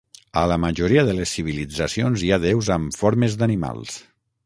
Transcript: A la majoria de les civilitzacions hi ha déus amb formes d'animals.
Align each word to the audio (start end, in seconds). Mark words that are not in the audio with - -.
A 0.43 0.45
la 0.51 0.55
majoria 0.63 1.03
de 1.09 1.13
les 1.19 1.35
civilitzacions 1.37 2.25
hi 2.29 2.33
ha 2.39 2.43
déus 2.49 2.75
amb 2.79 3.01
formes 3.05 3.41
d'animals. 3.43 4.05